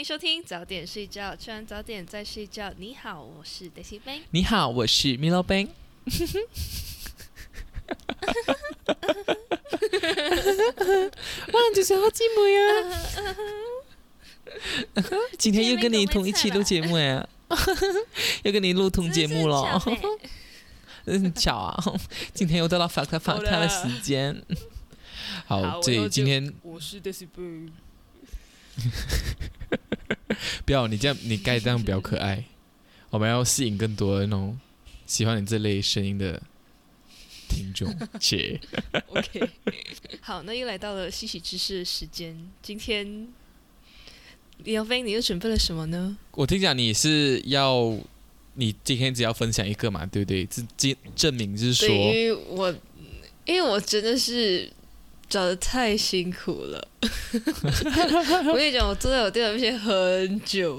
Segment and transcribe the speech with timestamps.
[0.00, 2.72] 迎收听早点睡觉，吃完早点再睡觉。
[2.78, 4.22] 你好，我是 Daisy Bang。
[4.30, 5.68] 你好，我是 Milo Bang。
[11.52, 12.96] 哇，就是好寂寞呀！
[15.36, 17.28] 今天又跟你同一起录节目呀，
[18.44, 19.82] 又跟你录同节目了，
[21.04, 22.00] 嗯，巧啊！
[22.32, 24.42] 今天又到了发卡发卡的时间。
[25.44, 27.68] 好，所以今天我是 Daisy Bang。
[30.64, 32.44] 不要你这样，你盖这样比较可爱。
[33.10, 34.58] 我们要吸引更多的那种
[35.06, 36.40] 喜欢你这类声音的
[37.48, 37.92] 听众。
[38.20, 38.60] 切。
[39.08, 39.50] OK，
[40.20, 42.36] 好，那又来到了稀奇知识的时间。
[42.62, 43.28] 今天
[44.64, 46.16] 李耀飞，你又准备了什么呢？
[46.32, 47.98] 我听讲你是要，
[48.54, 50.46] 你今天只要分享一个嘛，对不对？
[50.46, 52.70] 这证证明就是说，因为我
[53.44, 54.72] 因为我真的是。
[55.30, 56.88] 找的太辛苦了，
[58.52, 60.76] 我跟你讲，我坐在我电脑面前很久，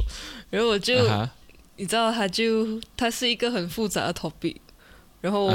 [0.49, 0.93] 然后我就，
[1.77, 4.57] 你知道，他就他是一个很复杂的 topic，
[5.21, 5.49] 然后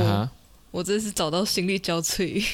[0.71, 2.45] 我真是找到心力交瘁。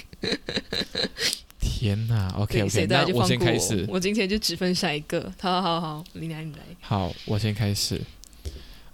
[1.61, 8.01] 天呐，OK OK，那我先开始，我今天就只分享一个，好好好，你来你来，好，我先开始。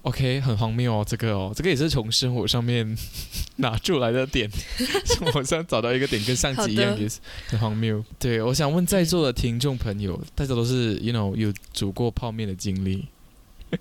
[0.09, 2.97] OK，很荒谬哦，这个哦，这个也是从生活上面
[3.57, 4.49] 拿出来的点，
[5.05, 8.03] 生活上找到一个点跟上集一样，也是很荒谬。
[8.19, 13.07] 对，我想问在座的听众朋友，大家都是 you know 有煮过泡面的经历，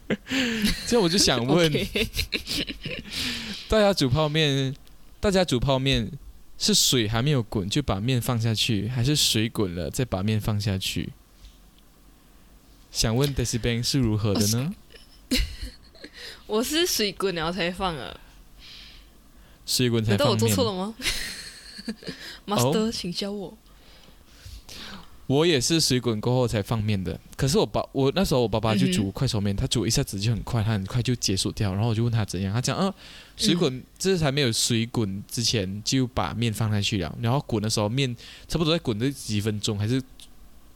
[0.85, 1.71] 所以我就想问，
[3.69, 4.75] 大家煮泡面，
[5.21, 6.11] 大家煮泡面
[6.57, 11.13] 是水还没有滚就把面放下去，还是水滚了再把面放下去？
[12.91, 14.73] 想问 d e s i b a n 是如何的呢？
[16.47, 18.19] 我是水滚然后才放啊，
[19.65, 20.17] 水滚才放。
[20.17, 20.95] 难道我做错了吗？
[22.47, 23.57] Master，请教我。
[25.27, 31.73] 我也是水滚过后才放面的，可是我爸，我那时候我爸爸就煮快手面，他煮一下子就很快，他很快就结束掉。
[31.73, 32.93] 然后我就问他怎样，他讲啊，
[33.35, 38.15] 水滚这还没有水滚之前就把面放下去了，然后滚的时候面
[38.47, 40.01] 差不多在滚这几分钟，还是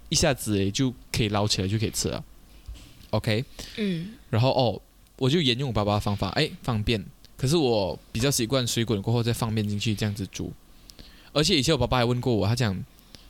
[0.10, 2.22] 一下子就可以捞起来就可以吃了。
[3.12, 3.46] OK，
[3.78, 4.82] 嗯，然后哦。
[5.22, 7.06] 我就沿用我爸爸的方法，哎，方便。
[7.38, 10.52] 可是我比较习惯水滚过后再放面进去这样子煮。
[11.32, 12.76] 而且以前我爸爸还问过我，他讲，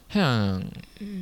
[0.08, 0.64] 他讲，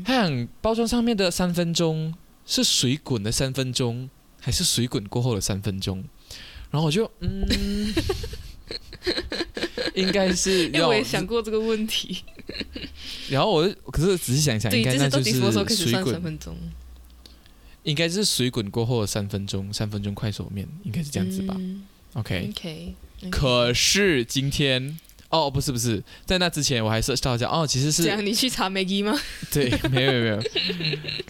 [0.05, 2.13] 他讲包装上面的三分钟
[2.45, 4.07] 是水滚的三分钟，
[4.39, 6.03] 还是水滚过后的三分钟？
[6.69, 7.91] 然后我就，嗯，
[9.95, 10.67] 应该是。
[10.67, 12.23] 因为我也想过这个问题。
[13.27, 15.31] 然后我，可是仔细想想，应该那就是
[15.75, 16.39] 水滚。
[17.83, 21.55] 应该是水滚过后的三分钟，三分钟快手面应该是这样子吧。
[22.13, 22.49] OK。
[22.49, 22.95] OK。
[23.29, 24.97] 可是今天
[25.29, 29.19] 哦，不是不是，在那之前我还是到讲哦，其实是这样，你去查 Maggie 吗？
[29.51, 30.41] 对，没有没有没有，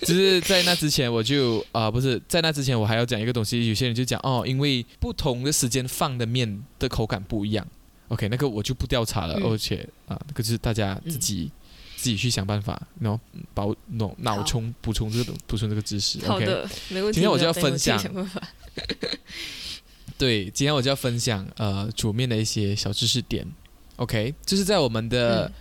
[0.01, 7.67] 就 是在那之前我就啊，不是在那之前我还要讲一个东西，有些人就讲哦，因为不同的时间放的面的口感不一样。
[8.09, 11.51] OK，那个我就不调查了，而且啊，那个是大家自己。
[11.99, 13.19] 自己去想办法，然后
[13.53, 16.17] 保脑脑充补充这个补充这个知识。
[16.25, 17.15] 好的，没问题。
[17.15, 18.01] 今天我就要分享。
[20.17, 23.45] 对，今天我就要分享呃煮面的一些小知识点。
[23.97, 25.51] OK，就是在我们的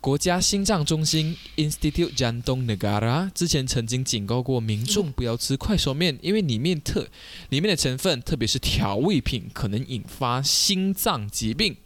[0.00, 7.06] 国家心脏中心 Institute Jantong Negara 之前曾经警告过民众不要吃快熟面，因为里面特
[7.50, 11.76] 里面的成分，特别是调味品，可能引发心脏疾病。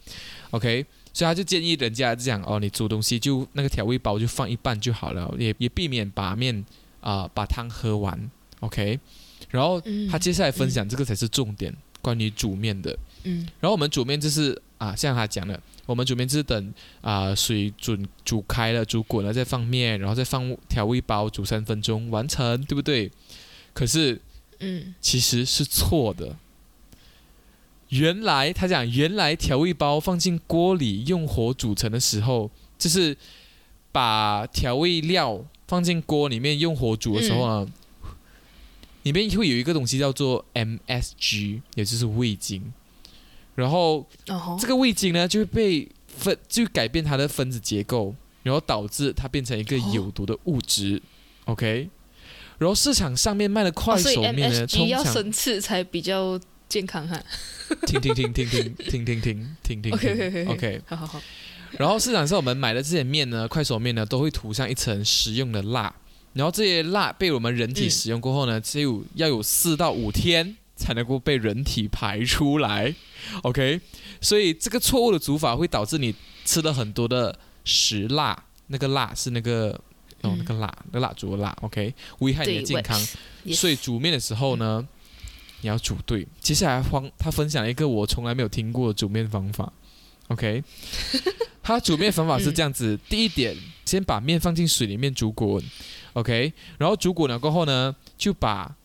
[0.51, 0.85] OK。
[1.17, 6.63] 所以他就建议人家这样哦，你煮东西就那个调味包就放一半就好了，也也避免把面
[7.01, 8.29] 啊把汤喝完
[8.59, 8.99] ，OK。
[9.49, 12.95] 然后他接下来分享这个才是重点，关于煮面的。
[13.23, 13.47] 嗯。
[13.59, 23.11] 然后我们煮面就是啊，像他讲的，我们煮面就是等啊水煮煮开了、煮滚了再放面，然后再放调味包煮三分钟完成，对不对？
[23.73, 24.21] 可是，
[24.59, 26.37] 嗯，其实是错的。
[27.89, 33.15] 原来他讲，原来调味包放进锅里用火煮成的时候，就是
[33.91, 37.67] 把调味料放进锅里面用火煮的时候呢，
[39.03, 42.73] 里面会有一个东西叫做 MSG，也就是味精。
[43.55, 44.05] 然后
[44.59, 48.13] 这个味精呢，就会被分，就改变它的分子结构，
[48.43, 51.01] 然后导致它变成一个有毒的物质。
[51.45, 51.89] OK，
[52.59, 56.39] 然后市场上面卖的快手面呢，通常要生吃才比较
[56.69, 57.21] 健康哈。
[57.85, 61.21] 听听听听听听听听听听，OK OK OK，好好好。
[61.71, 65.93] 然后市场上我们买的这些面呢，快手面呢，都会涂上一层食用的蜡。
[66.33, 72.93] 然后这些蜡被我们人体使用过后呢，只有要有四到五天才能够被人体排出来。
[73.41, 73.81] OK，
[74.21, 76.13] 所以这个错误的煮法会导致你
[76.45, 79.71] 吃了很多的食蜡，那个蜡是那个
[80.21, 82.97] 哦，那个蜡，那蜡烛的蜡，OK，危害你的健康。
[83.53, 84.87] 所以煮面的时候呢，
[85.61, 86.27] 你要煮对。
[86.39, 89.71] 接下来方他分享一个我从来没有听过的煮面方法
[90.27, 90.63] ，OK，
[91.63, 93.55] 他煮面方法是这样子：第一点，
[93.85, 95.63] 先把面放进水里面煮滚
[96.13, 98.75] ，OK，然后煮滚了过后呢，就把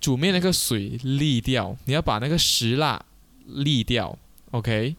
[0.00, 3.04] 煮面那个水沥掉，你要把那个石蜡
[3.48, 4.18] 沥掉
[4.52, 4.96] ，OK。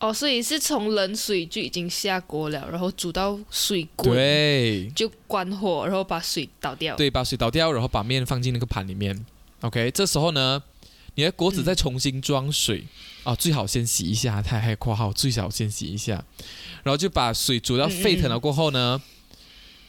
[0.00, 6.94] 哦，所以是从冷水就已经下锅了，然后煮到水滚，对，就关火，然后把水倒掉。
[6.96, 9.24] 对，把水倒掉，然后把面放进那个盘里面。
[9.64, 10.62] OK，这时候呢，
[11.14, 12.84] 你的锅子再重新装水
[13.22, 16.22] 啊，最好先洗一下，太还括号，最少先洗一下，
[16.82, 19.00] 然后就把水煮到沸腾了过后呢，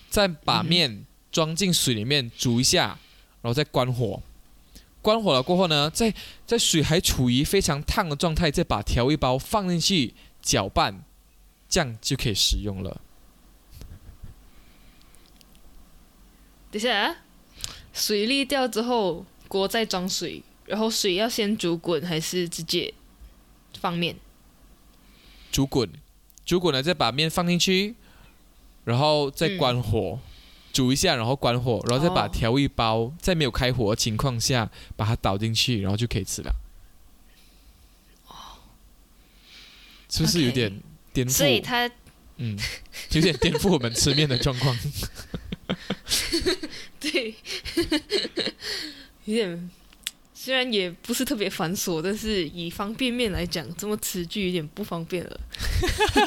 [0.10, 2.98] 再把面装进水里面煮一下，
[3.42, 4.22] 然后再关火。
[5.02, 6.14] 关火了过后呢，在
[6.48, 11.04] 在水还处于非常烫的状态，再把调味包放进去搅拌，
[11.68, 13.02] 这样就可以食用了。
[16.72, 17.18] 等下，
[17.94, 22.94] 水沥掉之后，锅再装水，然后水要先煮滚还是直接
[23.80, 24.16] 放面？
[25.52, 25.90] 煮滚，
[26.46, 27.96] 煮滚了再把面放进去，
[28.84, 30.20] 然后再关火。
[30.74, 36.54] 煮一下，然后关火，然后再把调味包在没有开火的情况下把它倒进去，然后就可以吃了。
[38.28, 38.60] 哦，
[40.10, 40.82] 是不是有点
[41.14, 41.32] 颠覆？
[41.32, 41.90] 所以它
[42.36, 42.60] 嗯，
[43.12, 44.78] 有点颠覆我们吃面的状况。
[47.00, 47.36] 对，
[49.26, 49.70] 有点。
[50.38, 55.40] 虽然也不是特别繁琐，但是以方便面来讲，这么词句有点不方便了。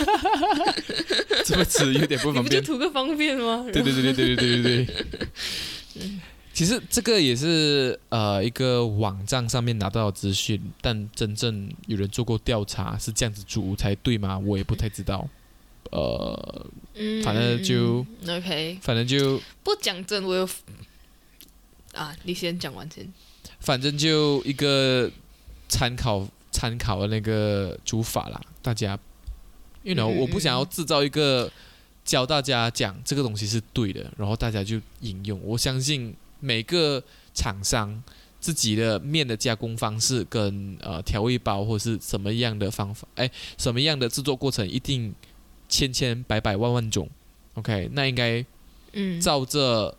[1.44, 3.66] 这么词有点不方便，你不就图个方便吗？
[3.70, 6.10] 对对对对对对对对
[6.54, 14.38] 其实这个也是呃一个网站上面拿到的资讯，但真正有人做过调查是这样子煮才对吗？
[14.38, 15.28] 我也不太知道。
[15.90, 16.66] 呃，
[17.22, 20.48] 反正就 OK，反正就不讲真，我有
[21.98, 23.12] 啊，你先讲完先。
[23.58, 25.10] 反正就一个
[25.68, 28.96] 参考参考的那个煮法啦，大家，
[29.82, 31.50] 因为我不想要制造一个
[32.04, 35.40] 教大家讲这个东西是对的，然后大家就引用。
[35.42, 37.02] 我相信每个
[37.34, 38.00] 厂商
[38.38, 43.28] 自己的面的加工方式跟呃调味包或者是什么样的方法，哎，
[43.58, 45.12] 什么样的制作过程一定
[45.68, 47.10] 千千百百万万种。
[47.54, 48.44] OK，那应该
[48.92, 49.96] 嗯照着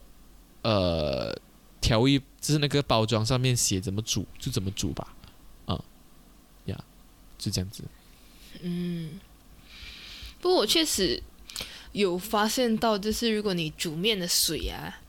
[0.62, 1.38] 呃。
[1.81, 5.16] 调一就是那个包装上面写怎么煮就怎么煮吧，
[5.66, 5.84] 啊，
[6.66, 6.84] 呀，
[7.38, 7.84] 就这样子。
[8.62, 9.20] 嗯，
[10.42, 11.22] 不过我确实
[11.92, 15.00] 有发现到，就是如果你煮面的水啊，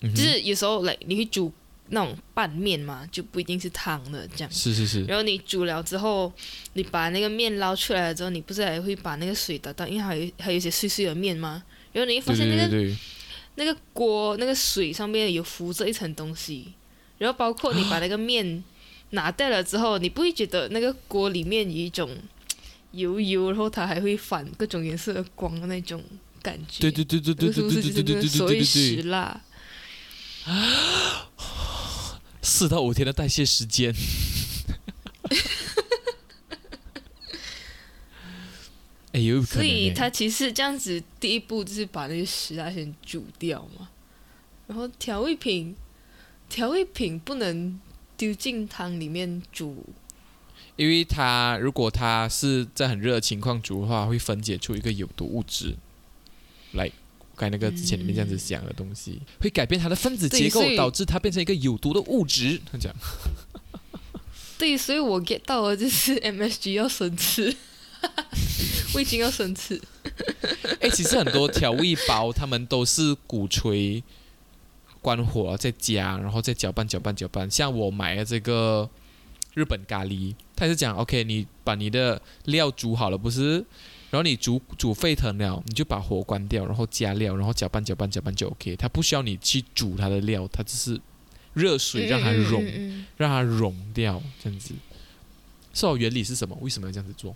[0.00, 1.52] 就是有时候来你会煮
[1.88, 4.50] 那种拌面嘛，就不一定是汤的这样。
[4.50, 5.04] 是是是。
[5.04, 6.32] 然后你煮了之后，
[6.72, 11.62] 你把那个面捞出来了之后，你不是还会把那个水倒到，因为还有还有一些碎碎的面吗？
[11.92, 12.96] 然后你会发现那个。
[13.56, 16.72] 那个锅那个水上面有浮着一层东西，
[17.18, 18.62] 然后包括你把那个面
[19.10, 22.16] 拿掉了之后，你不会觉得那个锅里面有一种
[22.92, 26.02] 油油，然后它还会反各种颜色的光的那种
[26.42, 26.80] 感觉。
[26.80, 29.40] 对对对对对对对对对对对所谓石蜡。
[32.42, 33.94] 四到五天的代谢时间。
[39.14, 39.46] 哎，有可能。
[39.54, 43.88] 所以它其实这样子，第一步就是把那个石蜡先煮掉嘛，
[44.66, 45.76] 然后调味品，
[46.48, 47.80] 调味品不能
[48.16, 49.86] 丢进汤里面煮，
[50.74, 55.76] 因为它如果它是在很热的情况煮的话，会分解出一个有毒物质，
[56.72, 56.90] 来，
[57.36, 62.60] 刚才那个之前里面这样子讲的东西，会改变它的分子结构，导致它变成一个有毒的物质。
[62.72, 62.92] 他讲，
[64.58, 67.56] 对，所以我 get 到了，就是 MSG 要生吃。
[68.94, 69.80] 味精要生吃。
[70.80, 74.02] 哎，其实很多调味包，他们都是鼓吹
[75.02, 77.50] 关火再加，然后再搅拌、搅拌、搅拌。
[77.50, 78.88] 像我买的这个
[79.54, 83.64] 日本咖喱，他是讲 OK，你把你的料煮好了，不是？
[84.10, 88.76] 然后你煮煮沸腾了，你就把火关掉，然后加料，然后搅拌、搅拌、搅拌就 OK。
[88.76, 91.00] 它不需要你去煮它的料，它只是
[91.52, 92.64] 热水让它融，
[93.16, 94.72] 让它融掉这样子。
[95.72, 96.56] 是哦，原理是什么？
[96.60, 97.34] 为什么要这样子做？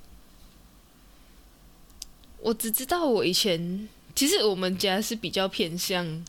[2.41, 6.25] 我只知道我以前，其实我们家是比较偏向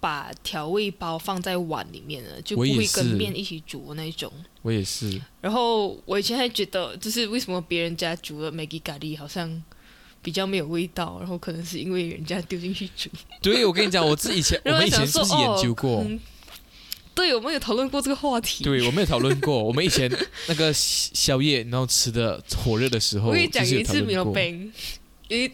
[0.00, 4.32] 把调味包放在碗里面的，就不会跟面一起煮的那种。
[4.62, 5.20] 我也是。
[5.40, 9.62] 然后我以前还觉得，就是为什么别人家煮的 Maggi 咖喱好像
[10.22, 13.08] 比较没有味道，然后可能是因为人家丢进去煮。
[13.40, 16.04] 对，我跟你讲，我自己以前 我们以前是研究过。
[17.14, 18.62] 对，我们有讨论过这个话题。
[18.62, 19.60] 对，我们有讨论过。
[19.64, 20.08] 我们以前
[20.46, 24.72] 那个宵夜，然后吃的火热的时候，我跟你讲一次没有冰。
[25.28, 25.48] 因为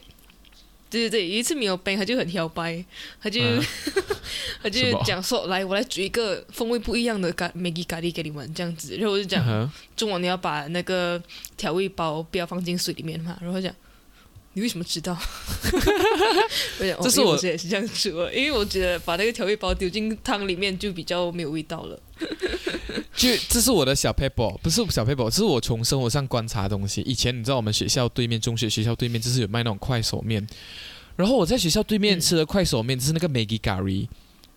[0.91, 2.85] 对对对，有一次没有掰，他就很挑白，
[3.21, 3.41] 他就
[4.63, 8.97] 他就讲说，来，我来煮一个风味不一样的咖美吉咖喱给你们，这样子。
[8.97, 9.45] 然后我就讲，
[9.97, 11.21] 中午你要把那个
[11.57, 13.37] 调味包不要放进水里面嘛。
[13.41, 13.75] 然后讲，
[14.55, 15.17] 你为什么知道？
[17.03, 22.01] 这是我也是这样说，因为我觉得把那个调味包丢进汤里面就比较没有味道了。
[23.17, 27.01] 就这是我的小 paper，不是小 paper，这是我从生活上观察的东西。
[27.03, 30.45] 以前你知道我们学校对面中学学校对面就是有卖那种快手面，
[31.17, 34.07] 然后我在学校对面吃的快手面就是那个 Maggi curry，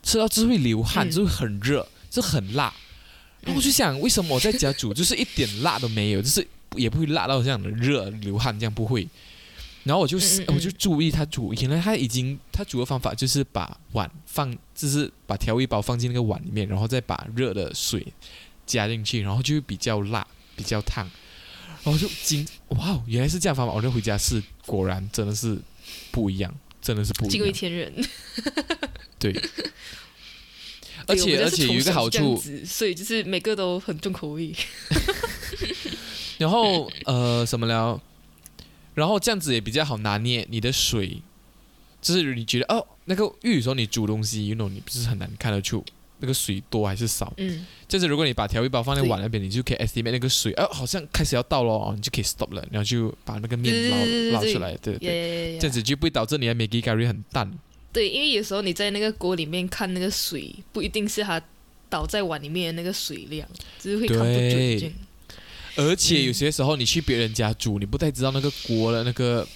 [0.03, 2.73] 吃到就是会流汗，就会很热，就很辣。
[3.41, 9.07] 然后我就想，为什么我在家煮就是一点辣都没有，就是也不会辣到这样的热流汗这样不会。
[9.87, 10.17] 然后我就
[10.47, 18.05] 我就注意他煮，原来他已经他煮的方法就是把碗放，就是把调味包放进那个碗里面，然后再把热的水
[18.65, 21.09] 加进去，然后就会比较辣，比较烫。
[21.83, 23.71] 然后就惊哇，原来是这样方法！
[23.71, 25.57] 我就回家试，果然真的是
[26.11, 27.93] 不一样，真的是不一样，惊为天人。
[29.17, 29.31] 对，
[31.05, 34.53] 而且而且有一个好处，所以就是每个都很重口味。
[36.39, 38.01] 然后呃，什么了？
[38.97, 41.21] 然后这样子也比较好拿捏你的水，
[42.01, 45.85] 就是你觉得哦，那个玉说你煮东西，you know 你不是很难看得出
[46.17, 47.31] 那个水多还是少。
[47.37, 47.63] 嗯。
[47.87, 53.91] 就是如果你把调味包放在碗那边，你就可以 estimate 那个水，哦，好像开始要倒了哦，你就可以 stop 了，然后就把那个面
[54.31, 55.59] 捞捞出来，对对。
[55.59, 57.47] 这样子就不会导致你的 Maggi curry 很淡。
[57.93, 61.39] 对，因为有时候你在那个锅里面看那个水，不一定是它
[61.87, 63.47] 倒在碗里面的那个水量，
[63.79, 64.93] 只是会看不准。
[65.77, 69.47] 而且有些时候你去别人家煮，你不太知道那个锅的那个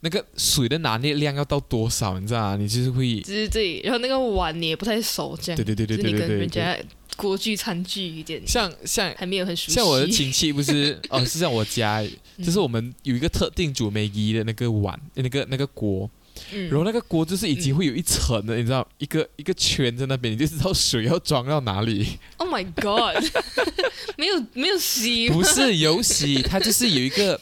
[0.00, 2.56] 那个水的拿捏量要到多少，你知道吗？
[2.56, 6.76] 你就是会，对对，然后那个碗你也不太熟，这样，对对对对对对，跟人家
[7.16, 9.74] 锅具餐具一点，像像还没有很熟悉。
[9.74, 12.02] 像我的亲戚不是 哦，是像我家，
[12.42, 16.10] 就是我们有一个特定煮梅姨的那个碗，那个那个锅。
[16.52, 22.18] 然后那个锅就是已经会有一层的，你知道，一个一个圈在那边，你就知道水要装到哪里。
[22.36, 23.22] Oh my god！
[24.16, 27.40] 没有没有洗，不是有洗，它就是有一个，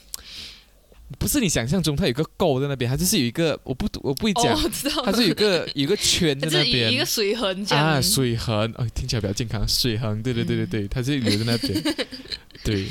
[1.19, 4.59] 不是你想象中它有个沟在那边，它就是有一个，我不我不会讲，
[5.05, 11.97] 它是有一个有一个圈在那边，一个水痕啊，水痕，哦，听起来比较健康，水痕，对对对对对，它是留在那边，
[12.65, 12.87] 对，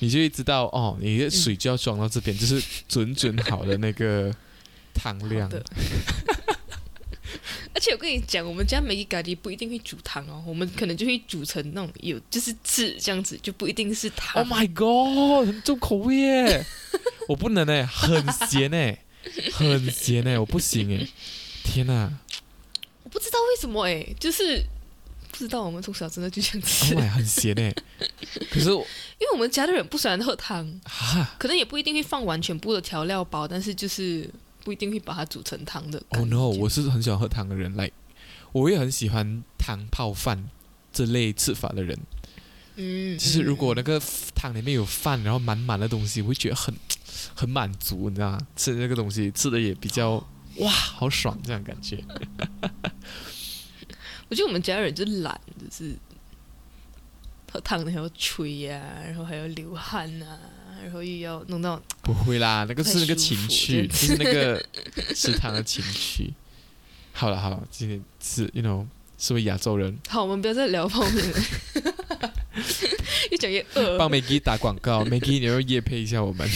[0.00, 4.34] 你就会知道哦，你的水就要装到这边，就是准准好的那个。
[4.98, 5.62] 汤量的，
[7.74, 14.42] 而且我跟你讲，我们家梅咖喱不一定会煮汤哦，我们可能就会煮成那种有就是汁这样子，就不一定是汤。
[14.42, 16.66] Oh my god，很重口味耶！
[17.28, 19.04] 我不能哎，很咸哎，
[19.52, 21.06] 很咸哎，我不行哎！
[21.62, 22.10] 天哪，
[23.04, 24.64] 我不知道为什么哎，就是
[25.30, 26.94] 不知道我们从小真的就这样吃。
[26.94, 27.72] Oh my，很咸哎！
[28.50, 28.70] 可是
[29.20, 34.28] 因为我们家的人不喜欢喝汤啊，可能也不一定会放完全部的调料包，但是就是。
[34.64, 36.02] 不一定会把它煮成汤的。
[36.10, 36.48] Oh no！
[36.48, 37.90] 我是很喜欢喝汤的人，来，
[38.52, 40.48] 我也很喜欢汤泡饭
[40.92, 41.98] 这类吃法的人。
[42.76, 44.00] 嗯，就是如果那个
[44.34, 46.74] 汤里面有饭，然后满满的东西，我会觉得很
[47.34, 48.38] 很满足，你知道吗？
[48.54, 50.24] 吃那个东西吃的也比较
[50.56, 52.02] 哇，好爽这样感觉。
[54.28, 55.96] 我觉得我们家人就懒，就是
[57.50, 60.38] 喝汤还要吹呀，然后还要流汗呐。
[60.82, 64.64] 然后又要弄到不会啦，那个是那个情趣，就是那个
[65.14, 66.32] 食堂的情趣。
[67.12, 68.86] 好了好了，今天是 you know
[69.18, 69.98] 是位亚洲人。
[70.08, 71.38] 好，我们不要再聊泡面了，
[73.30, 73.98] 越讲越饿。
[73.98, 76.48] 帮 Maggie 打广告，Maggie 你要夜配一下我们。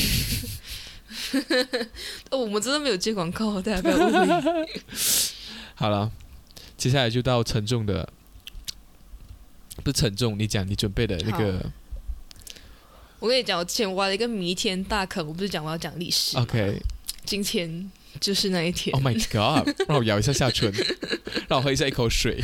[2.31, 4.83] 哦，我们真的没有接广告，大家不要误会。
[5.75, 6.11] 好了，
[6.77, 8.09] 接下来就到沉重的，
[9.83, 11.73] 不沉重，你讲你准备的那个。
[13.23, 15.25] 我跟你讲，我之前挖了一个弥天大坑。
[15.25, 16.77] 我不是讲我要讲历史，OK？
[17.25, 17.89] 今天
[18.21, 18.93] 就是那一天。
[18.95, 19.73] Oh my god！
[19.89, 20.73] 让我咬一下下唇，
[21.49, 22.43] 让我喝一下一口水。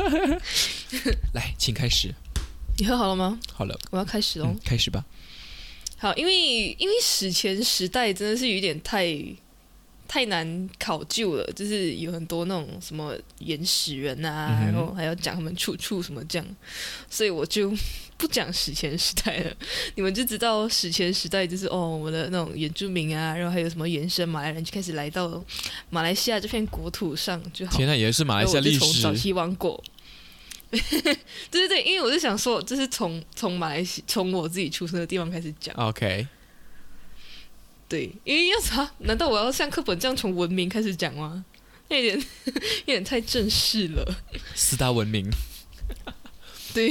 [1.32, 2.14] 来，请开始。
[2.76, 3.40] 你喝好了吗？
[3.54, 4.54] 好了，我要开始喽。
[4.62, 5.02] 开始吧。
[5.96, 9.06] 好，因为因为史前时代真的是有点太
[10.10, 16.56] 太难考究了，就是有很多那种什么原始人啊，然后还要讲他们处处什么这样，
[17.08, 17.72] 所以我就。
[18.20, 19.56] 不讲史前时代了，
[19.94, 25.42] 你们就知道史前时代就是哦，我们的那种原住民啊，然后还有什么原生马来人就开始来到
[25.88, 27.74] 马来西亚这片国土上，就好。
[27.74, 29.00] 天呐，也是马来西亚历史。
[29.00, 29.82] 早期王国。
[30.70, 30.78] 对
[31.50, 35.74] 对对，因为我是想说，就是从从马来西从我自己出生的地方开始讲。
[35.76, 36.26] OK。
[37.90, 38.88] 对，因为要啥？
[38.98, 41.44] 难道我要像课本这样从文明开始讲吗？
[41.88, 42.16] 有点
[42.86, 44.16] 有点太正式了。
[44.54, 45.28] 四大文明。
[46.72, 46.88] 对，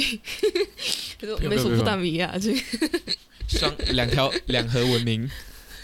[1.47, 2.53] 美索不达米亚这
[3.47, 5.31] 双两条两河文明，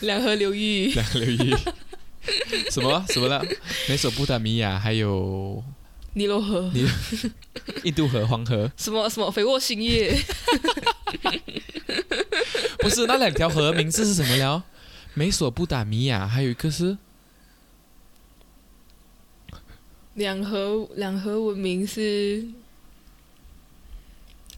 [0.01, 1.55] 两河流域，两河流域。
[2.69, 3.41] 什么什么了？
[3.87, 5.63] 美索不达米亚还有
[6.11, 6.69] 尼罗河、
[7.83, 10.13] 印度河、黄河，什么什么肥沃兴业？
[12.79, 14.61] 不是那两条河名字是什么了？
[15.15, 16.97] 美索不达米亚还有一个是
[20.13, 22.45] 两河两河文明是。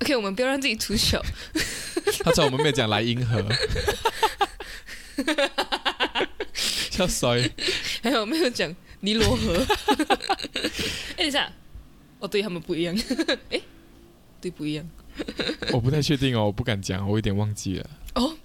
[0.01, 1.19] OK，我们不要让自己出糗。
[2.23, 3.43] 他知道我们没有讲莱茵河，
[6.53, 7.49] 笑衰。
[8.03, 9.65] 还有没有讲尼罗河？
[11.17, 11.51] 哎，等一下，
[12.19, 12.95] 哦，对他们不一样。
[13.49, 13.59] 哎，
[14.39, 14.87] 对，不一样。
[15.73, 17.89] 我不太确定哦，我不敢讲，我有点忘记了。
[18.13, 18.37] 哦，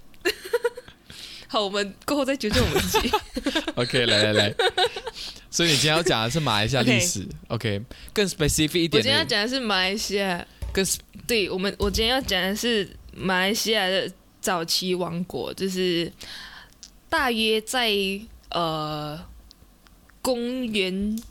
[1.53, 3.11] 好，我们过后再纠正我们自己。
[3.77, 4.55] OK，来来来。
[5.51, 7.29] 所以你今天要讲的是马来西亚历史。
[7.49, 7.83] OK，
[8.15, 8.99] 更 specific 一点。
[8.99, 10.47] 我今天要讲的是马来西亚。
[10.73, 10.83] 更
[11.27, 16.11] 对我们，我今天要讲的是马来西亚的早期王国，就是
[17.11, 17.93] 大约在
[18.49, 19.23] 呃
[20.23, 21.23] 公元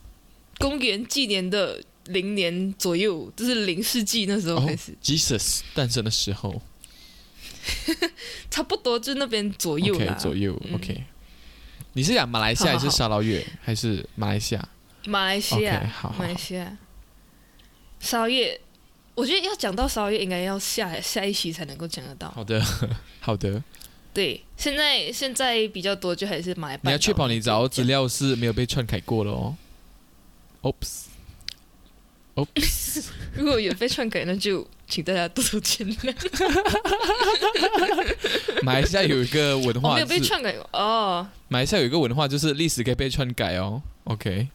[0.59, 6.61] 公元纪年的零年左右，就是零世纪那时候开始，Jesus 诞生的时候，
[8.49, 10.59] 差不多就那边左右啦，左右。
[10.73, 11.03] OK，
[11.93, 14.69] 你是讲马来西亚还是沙捞越还是马来西亚？
[15.05, 16.77] 马来西亚，好，马来西亚，
[17.99, 18.59] 沙捞越。
[19.13, 22.29] 我觉得要讲到沙捞越，应该要下下一期才能够讲得到。
[22.31, 22.63] 好的，
[23.19, 23.63] 好的。
[24.13, 26.79] 对，现在现在比较多，就还是马来。
[26.83, 29.55] 你要确保你找资料是没有被篡改过了哦。
[32.35, 33.05] Oops，Oops。
[33.35, 36.13] 如果有被篡改，那就请大家多多见谅。
[38.63, 41.27] 马来西亚有一个文化，没有被篡改哦。
[41.47, 43.81] 马来西亚有一个文化，就是历史可以被篡改哦。
[44.05, 44.47] OK。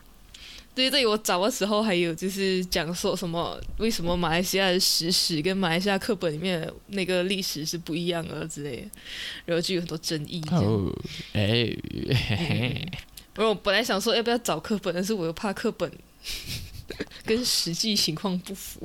[0.75, 8.91] 对对，我找的时候还有就是讲说什么为什么马来西亚的史史跟马来西亚课本里面那个历史是不一样的之类的，
[9.47, 10.43] 然后就有很多争议。
[10.51, 10.93] 哦，
[11.33, 11.75] 哎，
[13.35, 15.91] 然后我本来想说要不要找课本，但是我又怕课本
[17.25, 18.81] 跟实际情况不符，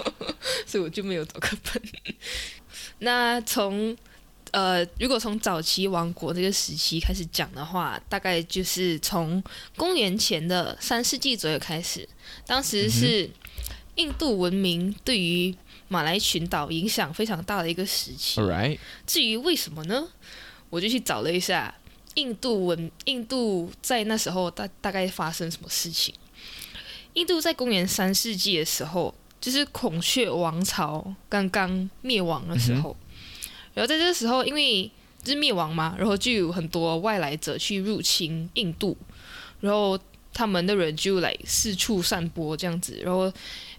[0.66, 1.82] 所以我就没有找课本。
[2.98, 3.96] 那从
[4.52, 9.42] 呃，如果从早期王国这个时期开始讲的话，大概就是从
[9.76, 12.08] 公元前的三世纪左右开始。
[12.46, 13.28] 当时是
[13.96, 15.52] 印度文明对于
[15.88, 18.40] 马来群岛影响非常大的一个时期。
[19.06, 20.08] 至于为什么呢？
[20.70, 21.74] 我就去找了一下
[22.14, 26.14] 印度文，印度在那时候大大概发生什么事情。
[27.14, 32.96] 印度在公元三世纪的时候，就是孔雀王朝刚刚灭亡的时候。
[33.72, 34.90] 然后在这个时候，因为
[35.22, 38.96] 就是灭亡嘛，然后就有很多外来者去入侵印度，
[39.60, 39.98] 然后
[40.32, 43.32] 他们的人就来四处散播这样子，然后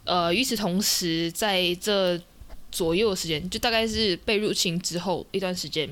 [0.03, 2.19] 呃，与此同时，在这
[2.71, 5.89] 左右的时间，就大概是被入侵之后一段时间，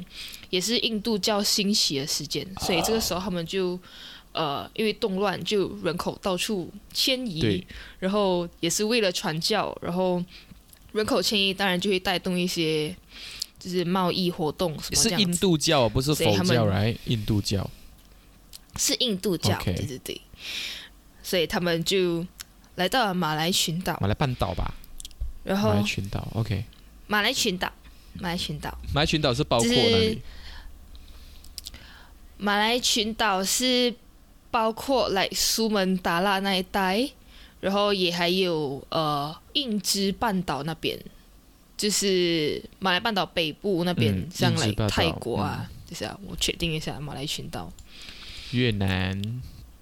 [0.49, 3.79] 也是印度教兴起的时间，所以这个时候他们就
[4.33, 7.65] 呃，因为动乱，就人口到处迁移，
[7.99, 10.23] 然后也是为了传教，然后
[10.91, 12.95] 人口迁移当然就会带动一些。
[13.59, 16.93] 就是贸易活动什么是印度教，不是佛教来？
[17.05, 17.69] 印度教
[18.75, 20.19] 是印度教，对对对。
[21.23, 22.27] 所以他们就
[22.75, 24.73] 来到了马来群岛，马来半岛吧。
[25.45, 26.65] 然后马来群岛，OK。
[27.07, 27.71] 马来群岛，
[28.19, 30.21] 马来群岛，马来群岛是包括哪里？
[32.35, 33.95] 马来群岛是
[34.53, 37.09] 包括来苏门答腊那一带，
[37.59, 40.95] 然后也还有呃印支半岛那边。
[41.75, 47.73] 就是马来半岛北部那边，像来泰国啊，就是啊，我确定一下，马来群岛、
[48.51, 49.19] 越南。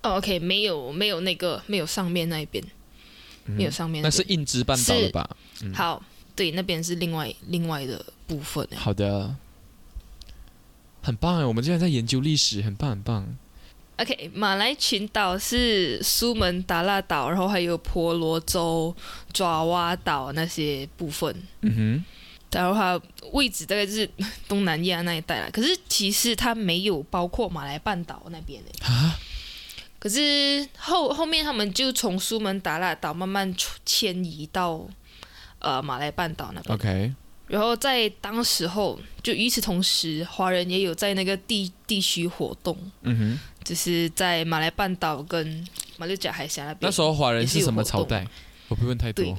[0.02, 2.64] 哦，OK，没有没有那个没有上面那一边，
[3.44, 4.02] 没有上面。
[4.02, 5.30] 那是印支半岛的吧？
[5.76, 6.02] 好，
[6.34, 8.66] 对，那边是另外另外的部分。
[8.74, 9.36] 好的，
[11.04, 13.38] 很棒哎，我们现在在研究历史，很棒很棒。
[14.02, 18.96] OK，马来群岛是苏门答腊岛，然后还有婆罗洲、
[19.32, 21.36] 爪哇岛那些部分。
[21.62, 22.06] 嗯哼，
[22.52, 23.00] 然后它
[23.32, 24.10] 位置大概就是
[24.48, 25.48] 东南亚那一带啦。
[25.54, 28.86] 可是其实它没有包括马来半岛那边的。
[28.86, 29.16] 啊？
[30.00, 33.54] 可是后后面他们就从苏门答腊岛慢慢
[33.86, 34.84] 迁移到
[35.60, 36.76] 呃马来半岛那边。
[36.76, 37.14] OK。
[37.52, 42.78] 然后在当时候，就与此同时，华人也有在那个地地区活动。
[43.02, 46.88] 嗯哼，就是在马来半岛跟马六甲海峡那边。
[46.88, 48.26] 那时候华人是什么朝代？
[48.70, 49.38] 我不问太多。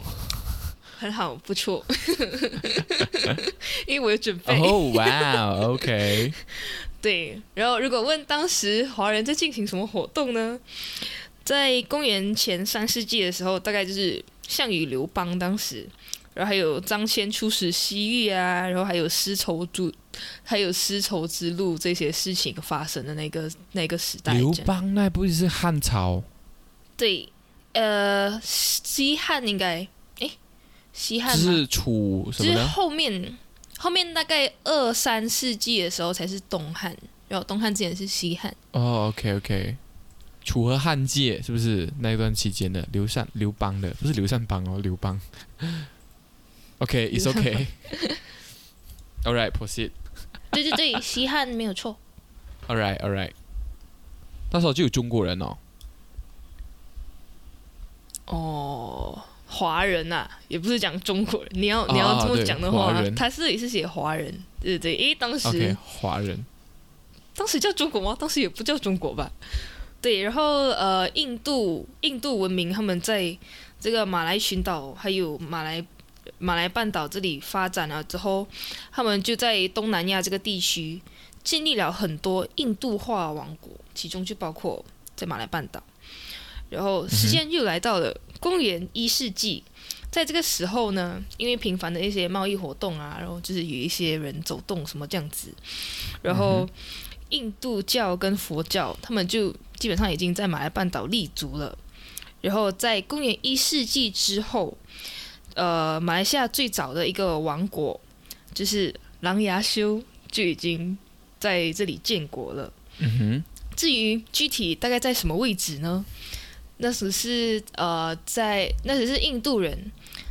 [0.98, 1.82] 很好，不错。
[3.88, 4.60] 因为我有准备。
[4.60, 6.30] 哦，哇，OK。
[7.00, 10.60] 对，然后如果问当时华人在进行什么活动呢？
[11.42, 15.88] 在公元前三世纪的时候，大概就是项羽、刘邦当时。
[16.34, 19.92] 然后还有张骞出使西域啊，然后还有丝绸之，
[20.42, 24.32] 还有丝绸之路这些事情发生的那个那个时代。
[24.34, 26.22] 刘邦那不是汉朝？
[26.96, 27.28] 对，
[27.72, 29.86] 呃，西汉应该，
[30.20, 30.30] 哎，
[30.92, 32.66] 西汉是楚什么呢？
[32.68, 33.38] 后面
[33.78, 36.96] 后面大概二三世纪的时候才是东汉，
[37.28, 38.54] 然后东汉之前是西汉。
[38.72, 39.76] 哦，OK OK。
[40.44, 43.90] 楚河汉界是不是那一段期间的刘禅、刘邦的？
[44.00, 45.20] 不是刘禅邦哦，刘邦。
[46.82, 47.66] OK，it's okay.
[49.24, 49.92] all right, proceed。
[50.50, 51.96] 对对对，西汉没有错。
[52.66, 53.30] All right, all right。
[54.50, 55.56] 那时候就有中国人哦。
[58.26, 61.50] 哦，华人呐，也不是讲中国人。
[61.52, 66.44] 你要你要这么讲的话，他这里是写华人，对对对，因为当时华人，
[67.36, 68.16] 当时叫中国吗？
[68.18, 69.30] 当时也不叫中国吧。
[70.00, 73.38] 对，然后呃，印度印度文明他们在
[73.78, 75.84] 这个马来群岛还有马来
[76.38, 78.46] 马来半岛这里发展了之后，
[78.90, 81.00] 他们就在东南亚这个地区
[81.42, 84.84] 建立了很多印度化王国，其中就包括
[85.16, 85.82] 在马来半岛。
[86.70, 89.62] 然后时间又来到了公元一世纪，
[90.10, 95.52] 在这个时候呢，因为频繁的一些贸易活动啊，然后就是有一些人走动什么这样子，
[96.22, 96.68] 然后。
[97.32, 101.78] 印度教跟佛教，他们就基本上已经在马来半岛立足了。
[102.42, 104.76] 然后在公元一世纪之后，
[105.54, 107.98] 呃，马来西亚最早的一个王国
[108.54, 110.96] 就是琅琊修就已经
[111.38, 112.72] 在这里建国了。
[112.98, 113.44] 嗯哼。
[113.76, 116.04] 至于具体大概在什么位置呢？
[116.78, 119.90] 那时是呃，在那时是印度人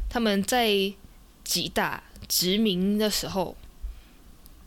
[0.09, 0.69] 他们在
[1.43, 3.55] 吉大殖民的时候。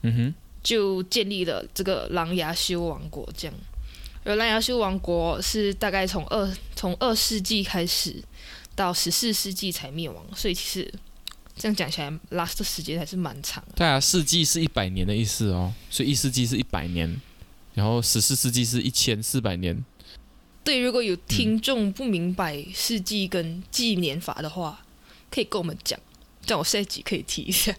[0.03, 0.35] 嗯哼。
[0.62, 3.55] 就建立了这个琅琊修王国，这样。
[4.25, 8.25] 而琅琊修王国是大概从二从二世纪开始
[8.74, 10.92] 到十四世纪才灭亡，所以其实
[11.56, 13.62] 这样讲起来，last 时间还是蛮长。
[13.76, 17.20] 对啊，世纪是一百年的意思哦，所以一世纪是一百年，
[17.74, 19.84] 然后十四世纪是一千四百年。
[20.62, 24.84] 对，如果有听众不明白世纪跟纪年法的话，
[25.30, 25.98] 可以跟我们讲。
[26.46, 27.74] 这样我下集可以提一下，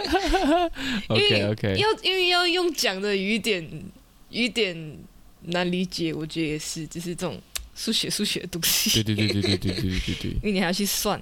[1.10, 3.82] 因为 OK 要因为要用讲的有点
[4.30, 4.98] 有点
[5.42, 7.38] 难理解，我觉得也是，就是这种
[7.74, 9.02] 数学数学的东西。
[9.02, 10.30] 对对对对对对对对对。
[10.30, 11.20] 因为你还要去算，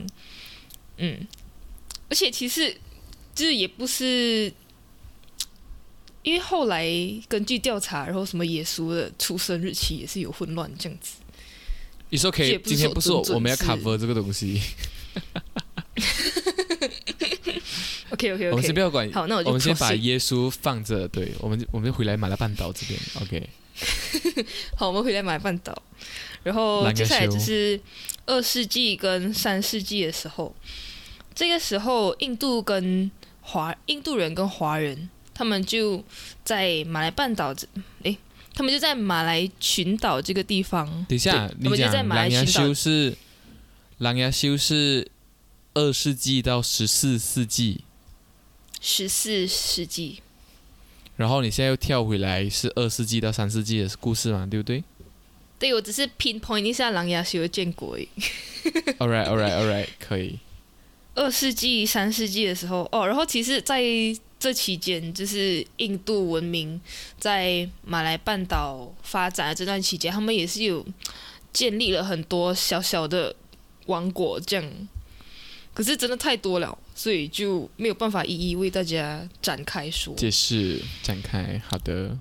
[0.98, 1.26] 嗯，
[2.08, 2.76] 而且其实
[3.34, 4.52] 就是也不是，
[6.22, 6.86] 因为后来
[7.28, 11.16] 根据调查，然后什么耶稣的出生日期也是有混乱这样子。
[12.10, 14.60] 你说可以，今天不是我们要 cover 这个东西。
[18.10, 19.10] OK OK OK，我们先不要管。
[19.12, 21.06] 好，那我我们先把耶稣放着。
[21.08, 22.98] 对，我们我们回来马来半岛这边。
[23.22, 23.48] OK。
[24.76, 25.80] 好，我们回来马来半岛。
[26.42, 27.80] 然后接下来就是
[28.26, 30.54] 二世纪跟三世纪的时候，
[31.34, 36.02] 这个时候印度跟华印度人跟华人，他们就
[36.44, 37.66] 在马来半岛这，
[38.02, 38.16] 诶，
[38.54, 40.86] 他们就在马来群岛这个地方。
[41.08, 43.16] 等一下，你讲狼牙修是
[43.98, 45.10] 琅琊修是
[45.74, 47.84] 二世纪到十四世纪。
[48.82, 50.22] 十四世纪，
[51.16, 54.82] 然后你现在又跳回来是二世纪到三世纪的故事嘛，对不对？
[55.60, 57.96] 对，我只是 pinpoint 一下狼牙修的建国。
[58.98, 60.40] All right, all right, all right，可以。
[61.14, 63.82] 二世纪、三世纪的时候，哦，然后其实在
[64.38, 66.80] 这期间，就是印度文明
[67.18, 70.84] 在马来半岛发展的这段期间，他们也是有
[71.52, 73.36] 建立了很多小小的
[73.86, 74.88] 王国，这样。
[75.72, 76.76] 可是真的太多了。
[76.92, 81.58] 所以就没有办法一一为大家展开说解释展开。
[81.66, 82.14] 好的，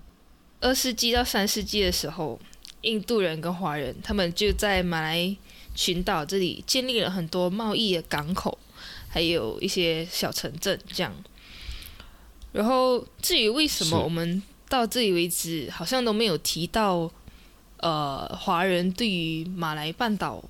[0.62, 2.40] 二世纪到三世纪的时候，
[2.82, 5.36] 印度人跟华人他们就在马来
[5.76, 8.58] 群岛这里建立了很多贸易的港口，
[9.08, 11.14] 还有一些小城镇这样。
[12.52, 17.12] 然后至于为什么我们到这里为止好像都没有提到，
[17.78, 20.44] 呃，华人对于马来半岛。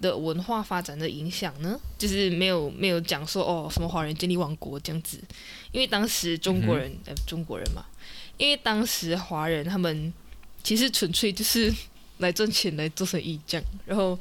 [0.00, 5.20] 的文化发展的影响呢，就是没有没有讲说哦什么华人建立王国这样子，
[5.72, 7.84] 因为当时中国人呃中国人嘛，
[8.38, 10.10] 因为当时华人他们
[10.62, 11.72] 其实纯粹就是
[12.18, 14.18] 来赚钱来做生意这样，然后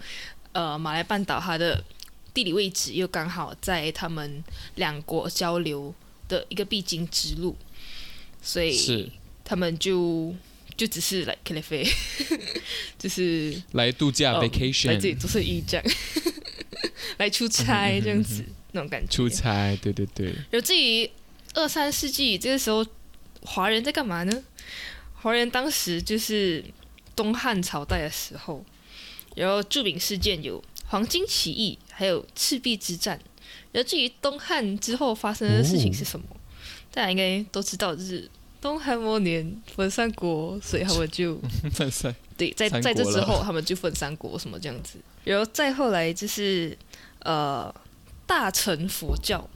[0.51, 1.83] 呃马来半岛它的
[2.33, 4.43] 地理位置又刚好在他们
[4.75, 5.93] 两国交流
[6.27, 7.55] 的一个必经之路，
[8.41, 9.11] 所以
[9.43, 10.35] 他们就。
[10.77, 11.85] 就只是来 K 飞，
[12.97, 15.85] 就是来度假 vacation，来这里做生意这样，
[17.19, 19.13] 来出差这样子那种感觉。
[19.13, 20.27] 出差，对对对。
[20.49, 21.11] 然后至于
[21.53, 22.85] 二三世纪这个时候，
[23.41, 24.43] 华人在干嘛呢？
[25.21, 26.63] 华人当时就是
[27.15, 28.63] 东汉朝代的时候，
[29.35, 33.19] 然后著名事件有黄巾起义，还有赤壁之战。
[33.71, 36.25] 然后至于东汉之后发生的事情是什么，
[36.91, 38.29] 大家应该都知道，就是
[38.61, 41.39] 东汉末年分三国，所以他们就
[41.73, 44.97] 分三对，在在这之后他们就分三国什么这样子。
[45.25, 46.77] 然后再后来就是
[47.19, 47.73] 呃
[48.25, 49.47] 大乘佛教。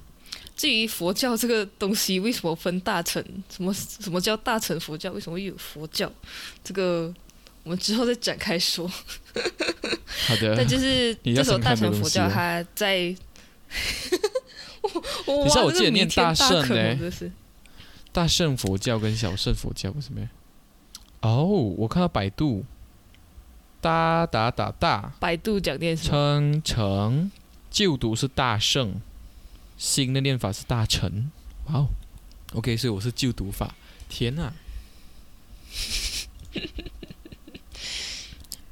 [0.56, 3.24] 至于佛教这个东西，为什么分大乘？
[3.50, 5.12] 什么什么叫大乘佛教？
[5.12, 6.12] 为什么有佛教？
[6.64, 7.14] 这个
[7.64, 8.88] 我们之后再展开说。
[8.88, 10.56] 好的。
[10.56, 13.16] 但就是这首大乘佛教，它在。
[14.84, 17.12] 你知道我记得念大圣呢？
[18.12, 20.30] 大圣佛教跟小圣佛教为什么？
[21.22, 22.64] 哦，我看到百度，
[23.82, 27.32] 哒哒哒哒，百度讲念称成
[27.72, 29.02] 就读是大圣。
[29.78, 31.32] 新的念法是大成，
[31.66, 31.88] 哇哦
[32.54, 33.76] ，OK，所以我是旧读法，
[34.08, 34.54] 天呐！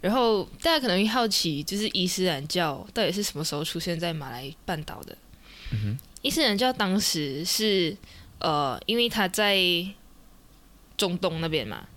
[0.01, 5.15] 然后大家可能会好奇，就是伊斯兰教到底是什么时候出现在马来半岛的？
[6.21, 7.95] 伊斯兰教当时是
[8.39, 9.59] 呃，因为他在
[10.97, 11.87] 中东那边嘛，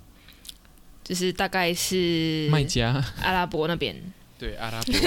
[1.02, 3.02] 就是大概是麦加。
[3.22, 3.96] 阿拉伯那边，
[4.38, 4.92] 对阿拉伯。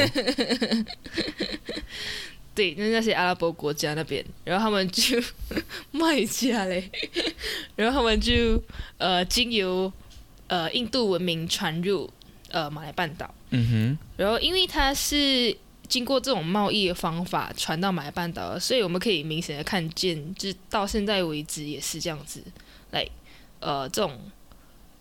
[2.57, 5.21] 对，那那些阿拉伯国家那边，然后他们就
[5.93, 6.89] 卖家嘞，
[7.75, 8.59] 然后他们就
[8.97, 9.93] 呃经由
[10.47, 12.09] 呃印度文明传入
[12.49, 15.55] 呃马来半岛，嗯哼，然后因为它是
[15.87, 22.41] 经过这种贸易的方法传到马来半岛，所以我们可以明显的看见，就到现在为止也是这样子，
[22.89, 23.07] 来
[23.59, 24.19] 呃这种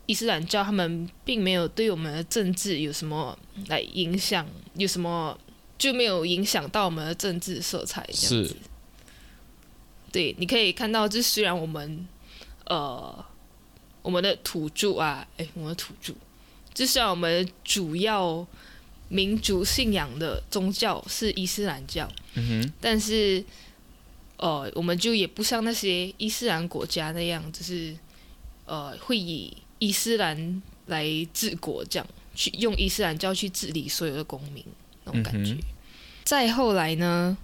[0.05, 3.35] 伊斯兰教他们并没有对我们的政治有什么
[3.67, 5.35] 来影响，有什么。
[5.77, 8.55] 就没有影响到我们的政治色彩，这样子。
[10.11, 12.07] 对，你可以看到，就虽然我们，
[12.65, 13.25] 呃，
[14.01, 16.13] 我们的土著啊，哎，我们的土著，
[16.73, 18.47] 就像我们主要
[19.09, 23.43] 民族信仰的宗教是伊斯兰教，嗯哼，但是，
[24.37, 27.95] 呃，我们就也不像那些伊斯兰国家那样，就是
[28.65, 34.65] 呃，会以伊斯兰来治国，这样去用伊斯兰教去治理所有的公民。
[35.07, 35.55] 那种感觉。
[36.23, 37.37] 再后来呢，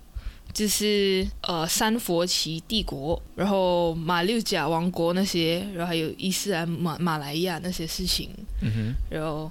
[0.54, 8.30] 就是呃三佛齐帝国，然后马六甲王国那些，然后还有伊斯兰马马来亚那些事情。
[8.62, 8.94] 嗯哼。
[9.10, 9.50] 然后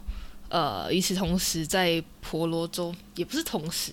[0.48, 3.92] 呃，与此同时，在婆罗洲也不是同时，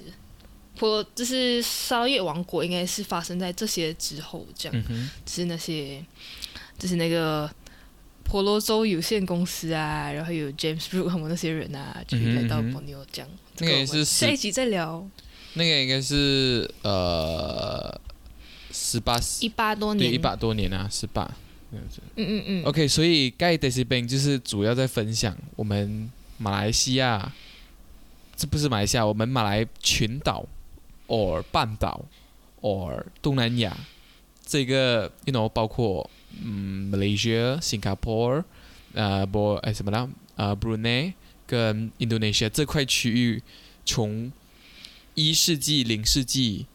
[0.76, 4.78] 婆就是沙月王国应该是发生在这些之后，这样。
[4.78, 5.10] 嗯哼。
[5.26, 6.04] 是那些，
[6.78, 7.50] 就是那个
[8.30, 13.30] 婆罗洲有限公司啊，然后有 James Brook 他们那些人啊，就来到婆罗这样。
[13.58, 15.04] 那个也是下一集再聊。
[15.56, 18.00] 那个应该是呃
[18.72, 21.24] 十八一八多年，对一八多年啊，十八
[21.72, 21.82] 嗯
[22.15, 22.63] 嗯嗯。
[22.65, 27.34] OK，所以盖德西兵就是主要在分享我们马来西亚，
[28.36, 30.46] 这不是马来西亚，我们马来群岛
[31.08, 32.06] ，or 半岛
[32.62, 33.76] ，or 东南亚，
[34.46, 36.08] 这个 you know 包括
[36.44, 38.44] 嗯 Malaysia、新加坡，
[38.94, 40.10] 呃不哎什么呢？
[40.36, 41.13] 呃 Brunei
[41.46, 43.42] 跟 Indonesia 这块区域
[43.86, 44.32] 从
[45.15, 46.65] 一世纪、零世纪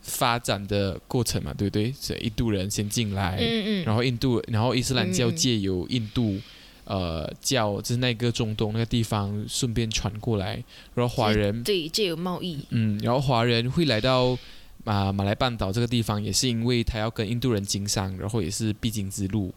[0.00, 1.92] 发展的过程嘛，对不对？
[2.00, 6.40] 是印度人先进来，嗯嗯然后印度，然后伊斯兰教借由印度，
[6.84, 10.54] 呃，教就是那个中东那个地方顺便传过来，
[10.94, 14.36] 然后华人对借由贸易，嗯，然后华人会来到
[14.84, 19.52] 马马来半岛这个地方，也是因为他要跟印度人经商，然后也是必经之路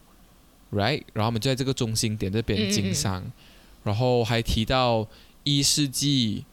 [0.72, 1.04] ，right？
[1.14, 3.24] 然后我们就在这个中心点这边经商，
[3.84, 5.08] 然后还提到
[5.44, 6.46] 一世纪。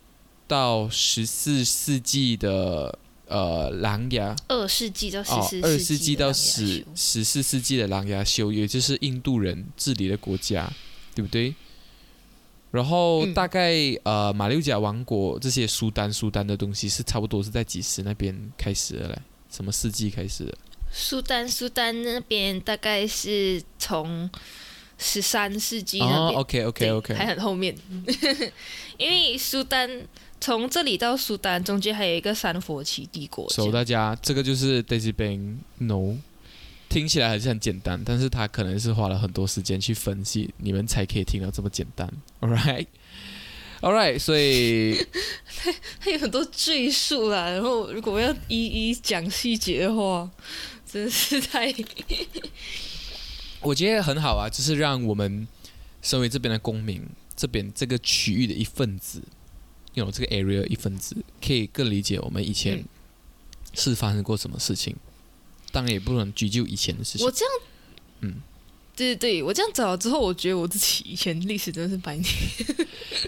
[0.49, 10.71] 到十四世纪的呃琅琊，二世纪到十四二世纪到十十四世纪的琅琊修，也就是印度人治理的国家，
[11.15, 11.55] 对不对？
[12.73, 19.19] 然后大概呃马六甲王国这些苏丹苏丹的东西是差不多是在几时那边开始的嘞？
[19.49, 20.59] 什么世纪开始的？
[20.91, 24.29] 苏丹苏丹那边大概是从
[24.99, 27.77] 十三世纪那边，OK OK OK，还很后面，
[28.99, 29.89] 因为苏丹。
[30.45, 33.49] 从这里到苏丹中间还有一个三佛齐帝国。
[33.49, 36.17] 所以大家，这个就是 Daisy Bang No，
[36.93, 42.07] 听起来还是很简单，但是他可能是花了很多时间去分析，你们才可以听到这么简单。
[42.41, 45.03] All right，All right，所以
[45.99, 50.31] 他有很多赘述啦，然后如果要一一讲细节的话，
[50.87, 51.75] 真是太……
[53.63, 55.49] 我觉得很好啊，就是让我们
[56.03, 57.03] 身为这边的公民，
[57.35, 59.23] 这边这个区域的一份子。
[59.95, 62.83] 有这个 area 一份子，可以更理解我们以前
[63.75, 64.97] 是发生过什么事情。
[65.73, 67.27] 当然也不能拘就以前的事情。
[67.27, 67.55] 我这样，
[68.21, 68.35] 嗯，
[68.95, 72.27] 对对对，我这样找了之后，我觉得我自己以前历史真的是白念，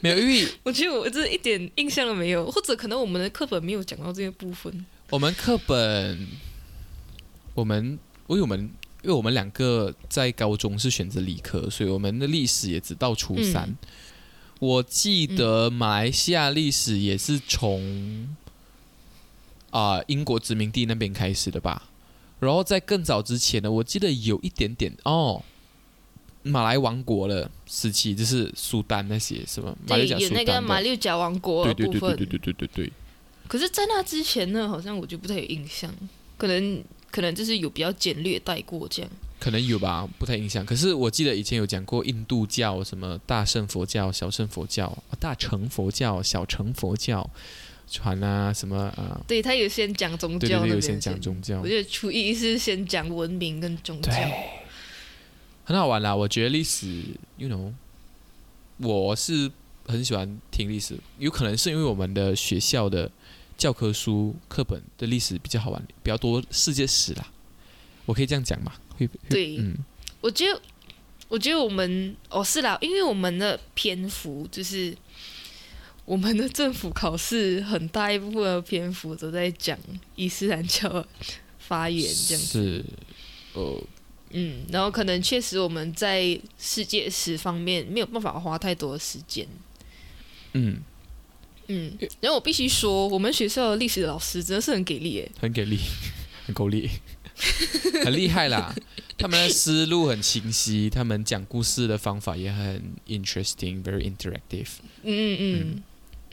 [0.03, 4.85] 没有，因为 我觉得我这一点印象都没有，或者可能我们的课本没有讲到这些部分。
[5.11, 6.29] 我们课本，
[7.55, 8.61] 我们因为我们
[9.03, 13.77] 因为我们两个在高中是选择理科，所以我们的历史也只到初三。
[14.61, 18.37] 我记得马来西亚历史也是从
[19.71, 21.91] 啊英国殖民地那边开始的吧。
[22.41, 25.43] 然后在更早之前呢，我记得有一点点哦，
[26.43, 32.93] 马来王国的时期，就是苏丹那些什么马六甲有那个马六甲王国对对对对对对对对对。
[33.47, 35.91] 可是，在那之前呢，好像我就不太有印象，
[36.37, 39.11] 可能可能就是有比较简略带过这样。
[39.39, 40.65] 可能有吧，不太印象。
[40.65, 47.29] 可是我记得以前有讲过印度教，什么大乘佛教、小乘佛教、大乘佛教、小乘佛教。
[47.95, 49.21] 传啊，什么啊？
[49.29, 51.61] 对他有先讲宗教，对对，有先讲宗教。
[51.61, 54.13] 我觉得初一是先讲文明跟宗教，
[55.65, 56.15] 很好玩啦。
[56.15, 57.05] 我觉得历史
[57.37, 57.73] ，you know，
[58.79, 59.49] 我是
[59.87, 60.99] 很喜欢听历史。
[61.21, 63.09] 有可能是因为我们的学校的
[63.57, 67.31] 教科书课本的历史比较好玩，比较多世界史啦。
[68.07, 68.73] 我可以这样讲嘛？
[68.99, 69.77] 会对，嗯，
[70.21, 70.61] 我觉得，
[71.29, 74.93] 我觉得我们哦是啦，因为我们的篇幅就是。
[76.05, 79.79] 我们的政府考试很大一部分的篇幅都在讲
[80.17, 81.05] 伊斯兰教
[81.59, 82.85] 发言，这样是，
[83.55, 83.83] 呃，
[84.31, 89.47] 嗯，然后可能确实我们在世界史方面没有办法花太多的时间，
[90.53, 90.79] 嗯。
[91.67, 95.79] 嗯，然后我必须说，我们学校的历史老师真的是很给力，诶，很给力，
[96.45, 96.91] 很够力，
[98.05, 98.75] 很厉害啦，
[99.17, 104.69] 他们的思路很清晰，他们讲故事的方法也很 interesting，very interactive，
[105.05, 105.61] 嗯嗯嗯。
[105.77, 105.83] 嗯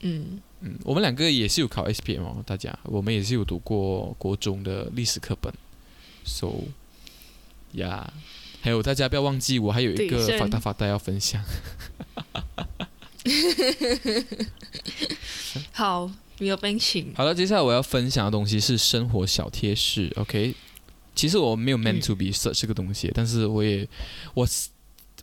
[0.02, 5.52] 嗯嗯，我们两个也是有考 S P M 哦，大家，我们也是有读过国中的历史课本
[6.24, 6.52] ，so
[7.74, 8.12] 呀，
[8.62, 11.44] 还有大家不要忘记，我还有一个发大发呆要分享。
[15.72, 17.04] 好，没有分享。
[17.16, 20.54] 好了，接下来我要分享的东西是生活小贴士，OK？
[21.16, 23.88] 其实我没有 meant to be search 这个东西，但是我也
[24.34, 24.48] 我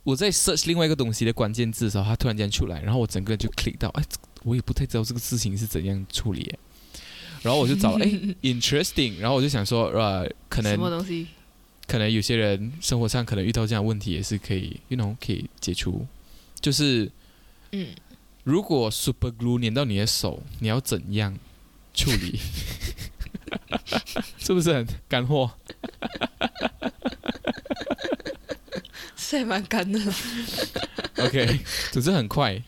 [0.03, 4.03] 我在 search 另外一个东西的关键字的时候，它突然间出来，然后我整个人就 click 到，哎。
[4.43, 6.55] 我也不太知道这个事情是怎样处理，
[7.41, 8.05] 然后我就找 哎
[8.41, 11.27] ，interesting，然后我就想说，呃，可能什么东西，
[11.87, 16.05] 可能有些人生活上可能遇到这样问题也是可以，you know，可以解除，
[16.59, 17.11] 就是，
[17.71, 17.87] 嗯，
[18.43, 21.37] 如果 super glue 粘到你的手，你要怎样
[21.93, 22.39] 处理？
[24.37, 25.51] 是不是很干货？
[29.17, 29.99] 是还蛮干的。
[31.17, 31.59] OK，
[31.91, 32.63] 总之很快，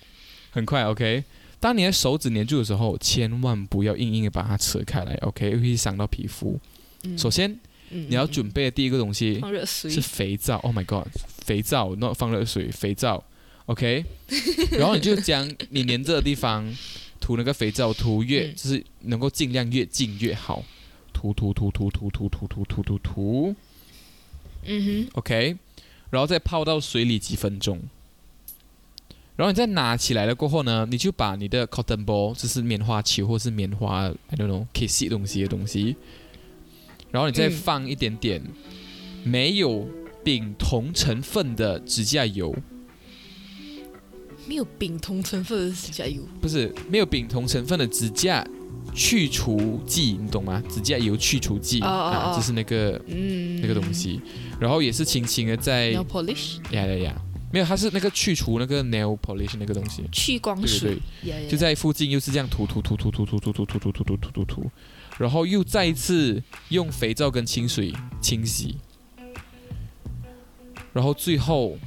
[0.51, 0.83] 很快。
[0.85, 1.23] OK。
[1.61, 6.59] 当你的手指粘住的时候，千万不要硬硬的把它扯开来，OK，会伤到皮肤。
[7.15, 7.55] 首先，
[7.89, 10.57] 你要准备的第一个东西是肥皂。
[10.57, 11.07] Oh my god，
[11.45, 13.23] 肥皂，not 放热水，肥皂
[13.67, 14.03] ，OK。
[14.73, 16.67] 然后你就将你粘着的地方
[17.19, 20.65] 涂那个肥皂，涂越就是能够尽量越近越好，
[21.13, 23.55] 涂涂涂涂涂涂涂涂涂涂涂。
[24.65, 25.57] 嗯哼，OK，
[26.09, 27.79] 然后再泡到水里几分钟。
[29.37, 35.95] 然后你再拿起来了过后呢，你就把你的 cotton ball，就是棉花球或是棉花，I don't know，可以吸东西的东西。
[37.09, 38.41] 然后你再放一点点
[39.23, 39.87] 没有
[40.23, 42.55] 丙酮成分的指甲油。
[44.47, 46.21] 没有丙酮成分的指甲油？
[46.41, 48.45] 不是，没有丙酮成分的指甲
[48.93, 50.61] 去除剂，你懂吗？
[50.69, 54.19] 指甲油去除剂啊，就是那个嗯那个东西。
[54.59, 55.93] 然后也是轻轻的在。
[55.93, 56.57] Polish。
[56.71, 57.21] 呀呀呀。
[57.51, 60.97] 没有，它是那个去除那个 nail polish 那个东西，去光水，
[61.49, 64.71] 就在附近，又是这样涂涂涂涂涂涂涂涂涂涂涂涂涂涂涂，
[65.17, 68.77] 然后又再一次用肥皂跟清水清洗，
[70.93, 71.77] 然后最后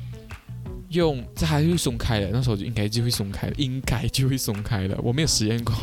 [0.90, 5.74] 用这还会松开的，那时候就应该就会松开了，应该就会松开了，我没有实验过，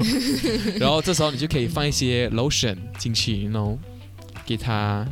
[0.80, 3.80] 然后这时候你就可以放一些 lotion 进去，然后
[4.46, 5.08] 给它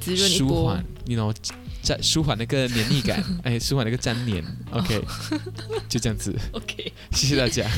[0.00, 1.34] 舒缓，你 know。
[1.82, 5.02] 在舒缓那个黏腻感， 哎，舒缓那个粘黏，OK，
[5.88, 7.68] 就这样子，OK，谢谢大家。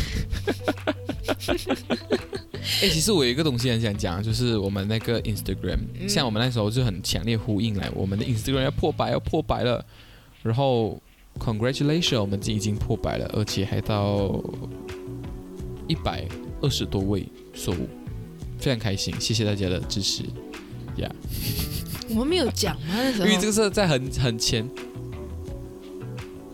[2.82, 5.78] 哎，其实我有一个东西很想讲，就是我们那个 Instagram，
[6.08, 9.84] 像我们那时候就很强烈呼应来，我们的 Instagram 要破百，要破百了。
[10.42, 11.00] 然后
[11.38, 14.42] ，Congratulations，我们已经破百了，而且还到
[15.88, 16.26] 一百
[16.60, 17.88] 二十多位收入，
[18.58, 20.22] 非常开心，谢谢大家的支持，
[20.96, 21.10] 呀。
[22.10, 22.94] 我们没有讲吗？
[22.94, 24.68] 那时候因为这个是在很很前，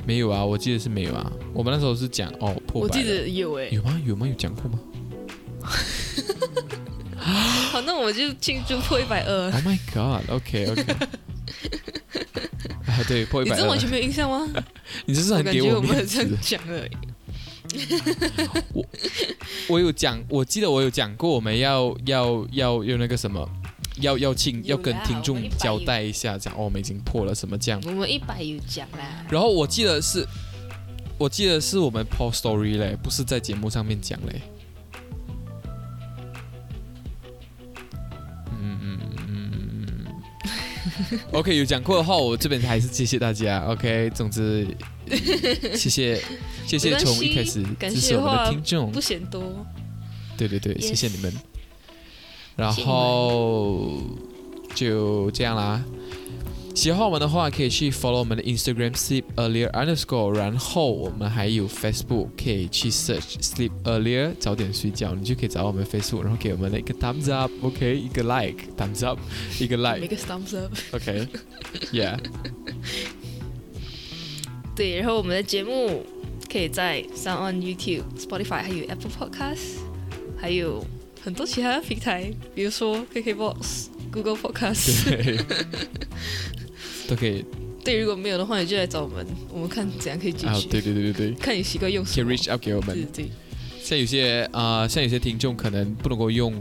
[0.06, 1.32] 没有啊，我记得是没有啊。
[1.52, 4.00] 我们那时候是讲哦破百，我记得有诶，有吗？
[4.06, 4.26] 有吗？
[4.26, 4.78] 有讲过吗？
[7.18, 9.50] 好，那我就庆祝破一百二。
[9.50, 10.84] Oh my god！OK OK，
[13.06, 13.56] 对，破一百。
[13.56, 14.48] 你这完全没有印象吗？
[15.06, 16.90] 你这是很给我们这样讲而已。
[18.72, 18.84] 我
[19.68, 23.48] 我有讲，我记得我有讲过，我们要要要用那个什么，
[24.00, 27.80] 要要请，要跟听众交代一下，讲哦，我们已经破了什么这样。
[27.84, 29.24] 我们一百有讲啦。
[29.30, 30.26] 然后我记得是，
[31.18, 34.42] 我记得是我们 post story 嘞，不是在节目上面讲嘞。
[38.60, 40.06] 嗯嗯嗯嗯。
[41.32, 43.60] OK，有讲过的话，我这边还是谢谢大家。
[43.66, 44.66] OK，总之。
[45.74, 46.22] 谢谢，
[46.64, 49.66] 谢谢从一开始支持我们的听众，不嫌多。
[50.36, 51.49] 对对对，谢谢你们。
[52.60, 53.90] 然后
[54.74, 55.82] 就这样啦。
[56.74, 60.34] 喜欢我们的话，可以去 follow 我们的 Instagram sleep earlier underscore。
[60.34, 69.18] 然后我们还有 Facebook，可以去 search sleep earlier，早点睡觉，你就可以找到我们 Facebook，然后给我们一个 thumbs up，OK，一个 like，thumbs up，
[69.58, 72.18] 一个 like，一个 thumbs up，OK，Yeah。
[74.76, 76.06] 对，然后我们的节目
[76.50, 79.80] 可以在 Sound on YouTube、Spotify 还有 Apple Podcast，
[80.38, 80.84] 还有
[81.22, 85.38] 很多其他的平台，比如说 KKBox、Google Podcast，对，
[87.08, 87.44] 都可以。
[87.84, 90.68] 对，如果没有的话，你就来找我们，我们看怎样可以解决。
[90.68, 92.28] 对对对对对，看你习惯用什么。
[92.28, 92.94] 可以 reach out 给我们。
[92.94, 93.30] 对对。
[93.82, 96.54] 像有些啊，像有些听众可能不能够用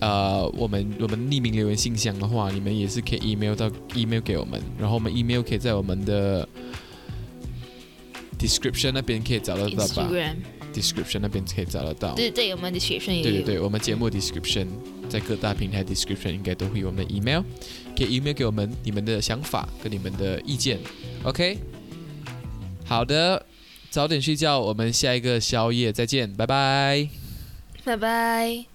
[0.00, 6.48] 呃我们我们匿名留言信箱的话，你们也是可以 email 到 email 给我们，然后我们 email 可以在我们的。
[8.38, 10.10] description 那边可以找得到吧
[10.72, 12.14] ？description 那边可以找得到。
[12.14, 14.66] 对对，我们 description 也对对对，我们节目 description
[15.08, 17.42] 在各大平台 description 应该都会有我们的 email，
[17.96, 20.78] 可以 email 给我们你们的想法跟你们的意见。
[21.24, 21.58] OK，
[22.84, 23.44] 好的，
[23.90, 27.08] 早点睡觉，我们下一个宵夜再见，拜拜，
[27.84, 28.71] 拜拜。